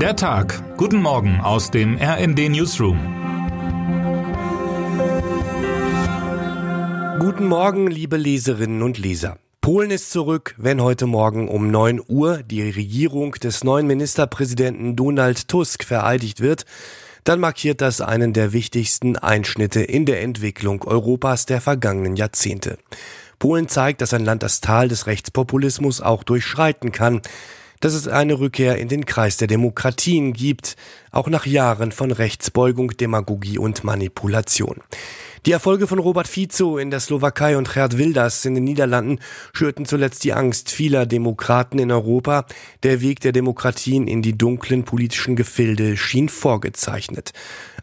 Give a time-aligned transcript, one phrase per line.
[0.00, 0.76] Der Tag.
[0.76, 2.98] Guten Morgen aus dem RND Newsroom.
[7.18, 9.38] Guten Morgen, liebe Leserinnen und Leser.
[9.62, 15.48] Polen ist zurück, wenn heute Morgen um 9 Uhr die Regierung des neuen Ministerpräsidenten Donald
[15.48, 16.66] Tusk vereidigt wird,
[17.24, 22.76] dann markiert das einen der wichtigsten Einschnitte in der Entwicklung Europas der vergangenen Jahrzehnte.
[23.38, 27.22] Polen zeigt, dass ein Land das Tal des Rechtspopulismus auch durchschreiten kann,
[27.80, 30.76] dass es eine Rückkehr in den Kreis der Demokratien gibt,
[31.10, 34.82] auch nach Jahren von Rechtsbeugung, Demagogie und Manipulation.
[35.46, 39.20] Die Erfolge von Robert Fico in der Slowakei und Gerd Wilders in den Niederlanden
[39.52, 42.46] schürten zuletzt die Angst vieler Demokraten in Europa.
[42.82, 47.32] Der Weg der Demokratien in die dunklen politischen Gefilde schien vorgezeichnet.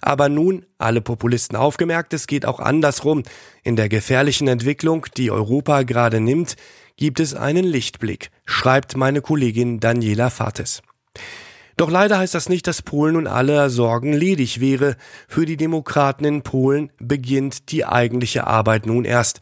[0.01, 3.23] Aber nun, alle Populisten aufgemerkt, es geht auch andersrum.
[3.63, 6.57] In der gefährlichen Entwicklung, die Europa gerade nimmt,
[6.97, 10.81] gibt es einen Lichtblick, schreibt meine Kollegin Daniela Fates.
[11.75, 14.95] Doch leider heißt das nicht, dass Polen nun aller Sorgen ledig wäre.
[15.27, 19.39] Für die Demokraten in Polen beginnt die eigentliche Arbeit nun erst.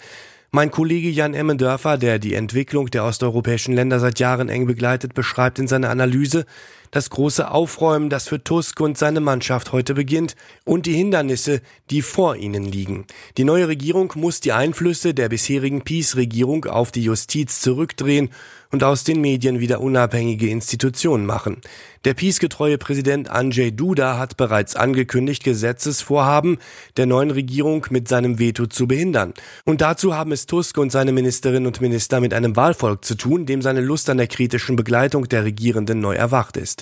[0.49, 5.59] Mein Kollege Jan Emmendörfer, der die Entwicklung der osteuropäischen Länder seit Jahren eng begleitet, beschreibt
[5.59, 6.45] in seiner Analyse,
[6.91, 12.01] das große Aufräumen, das für Tusk und seine Mannschaft heute beginnt, und die Hindernisse, die
[12.01, 13.05] vor ihnen liegen.
[13.37, 18.29] Die neue Regierung muss die Einflüsse der bisherigen Peace-Regierung auf die Justiz zurückdrehen
[18.71, 21.61] und aus den Medien wieder unabhängige Institutionen machen.
[22.05, 26.57] Der peace-getreue Präsident Andrzej Duda hat bereits angekündigt, Gesetzesvorhaben
[26.97, 29.33] der neuen Regierung mit seinem Veto zu behindern.
[29.65, 33.45] Und dazu haben es Tusk und seine Ministerinnen und Minister mit einem Wahlvolk zu tun,
[33.45, 36.80] dem seine Lust an der kritischen Begleitung der Regierenden neu erwacht ist.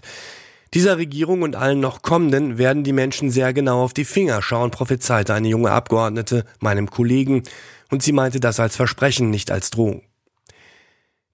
[0.73, 4.69] Dieser Regierung und allen noch kommenden werden die Menschen sehr genau auf die Finger schauen,
[4.69, 7.43] prophezeite eine junge Abgeordnete meinem Kollegen,
[7.89, 10.03] und sie meinte das als Versprechen, nicht als Drohung.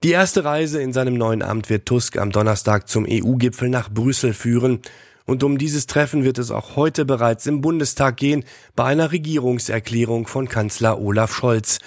[0.02, 4.34] Die erste Reise in seinem neuen Amt wird Tusk am Donnerstag zum EU-Gipfel nach Brüssel
[4.34, 4.80] führen.
[5.24, 8.44] Und um dieses Treffen wird es auch heute bereits im Bundestag gehen,
[8.74, 11.78] bei einer Regierungserklärung von Kanzler Olaf Scholz.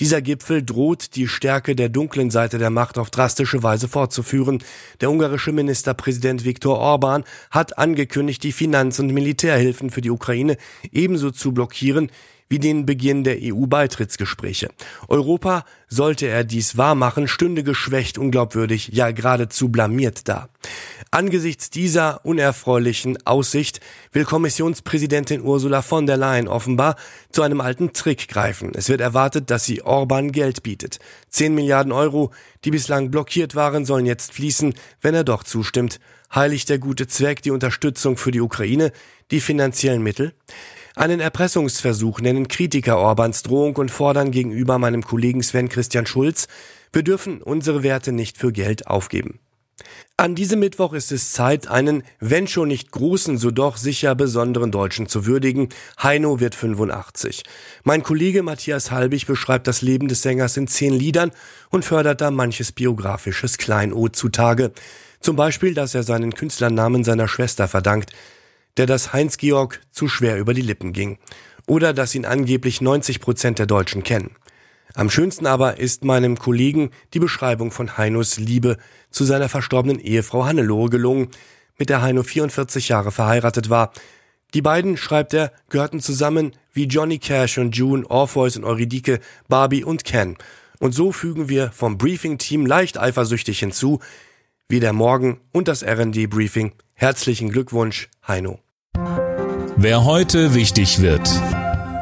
[0.00, 4.62] Dieser Gipfel droht, die Stärke der dunklen Seite der Macht auf drastische Weise fortzuführen.
[5.00, 7.22] Der ungarische Ministerpräsident Viktor Orban
[7.52, 10.56] hat angekündigt, die Finanz- und Militärhilfen für die Ukraine
[10.90, 12.10] ebenso zu blockieren
[12.54, 14.68] wie den Beginn der EU-Beitrittsgespräche.
[15.08, 20.48] Europa, sollte er dies wahrmachen, stünde geschwächt, unglaubwürdig, ja geradezu blamiert da.
[21.10, 23.80] Angesichts dieser unerfreulichen Aussicht
[24.12, 26.94] will Kommissionspräsidentin Ursula von der Leyen offenbar
[27.32, 28.70] zu einem alten Trick greifen.
[28.76, 31.00] Es wird erwartet, dass sie Orban Geld bietet.
[31.28, 32.30] Zehn Milliarden Euro,
[32.64, 35.98] die bislang blockiert waren, sollen jetzt fließen, wenn er doch zustimmt.
[36.32, 38.92] Heiligt der gute Zweck die Unterstützung für die Ukraine,
[39.32, 40.34] die finanziellen Mittel?
[40.96, 46.46] Einen Erpressungsversuch nennen Kritiker Orbans Drohung und fordern gegenüber meinem Kollegen Sven Christian Schulz,
[46.92, 49.40] wir dürfen unsere Werte nicht für Geld aufgeben.
[50.16, 54.70] An diesem Mittwoch ist es Zeit, einen, wenn schon nicht großen, so doch sicher besonderen
[54.70, 55.70] Deutschen zu würdigen.
[56.00, 57.42] Heino wird 85.
[57.82, 61.32] Mein Kollege Matthias Halbig beschreibt das Leben des Sängers in zehn Liedern
[61.70, 64.70] und fördert da manches biografisches Kleinod zutage.
[65.18, 68.12] Zum Beispiel, dass er seinen Künstlernamen seiner Schwester verdankt
[68.76, 71.18] der das Heinz-Georg zu schwer über die Lippen ging.
[71.66, 74.36] Oder dass ihn angeblich 90 Prozent der Deutschen kennen.
[74.94, 78.76] Am schönsten aber ist meinem Kollegen die Beschreibung von Heinos Liebe
[79.10, 81.28] zu seiner verstorbenen Ehefrau Hannelore gelungen,
[81.78, 83.92] mit der Heino 44 Jahre verheiratet war.
[84.54, 89.18] Die beiden, schreibt er, gehörten zusammen wie Johnny Cash und June, Orpheus und Euridike,
[89.48, 90.36] Barbie und Ken.
[90.78, 93.98] Und so fügen wir vom Briefing-Team leicht eifersüchtig hinzu,
[94.68, 96.72] wie der Morgen und das R&D-Briefing.
[96.96, 98.60] Herzlichen Glückwunsch, Heino.
[99.76, 101.28] Wer heute wichtig wird.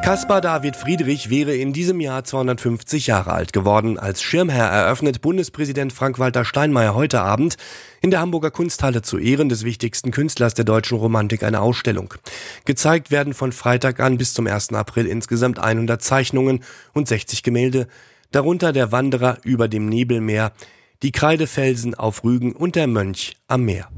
[0.04, 3.98] Caspar David Friedrich wäre in diesem Jahr 250 Jahre alt geworden.
[3.98, 7.56] Als Schirmherr eröffnet Bundespräsident Frank-Walter Steinmeier heute Abend
[8.02, 12.12] in der Hamburger Kunsthalle zu Ehren des wichtigsten Künstlers der deutschen Romantik eine Ausstellung.
[12.66, 14.74] Gezeigt werden von Freitag an bis zum 1.
[14.74, 17.86] April insgesamt 100 Zeichnungen und 60 Gemälde,
[18.30, 20.52] darunter der Wanderer über dem Nebelmeer,
[21.02, 23.88] die Kreidefelsen auf Rügen und der Mönch am Meer.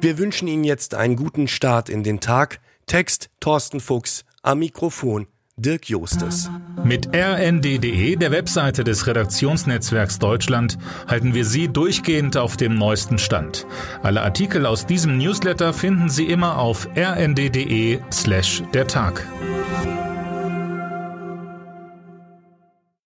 [0.00, 2.60] Wir wünschen Ihnen jetzt einen guten Start in den Tag.
[2.86, 5.26] Text Thorsten Fuchs, am Mikrofon
[5.56, 6.50] Dirk Jostes.
[6.84, 10.76] Mit rnd.de, der Webseite des Redaktionsnetzwerks Deutschland,
[11.08, 13.66] halten wir Sie durchgehend auf dem neuesten Stand.
[14.02, 19.26] Alle Artikel aus diesem Newsletter finden Sie immer auf rnd.de slash der Tag.